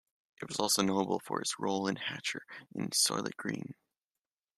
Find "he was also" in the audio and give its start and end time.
0.39-0.81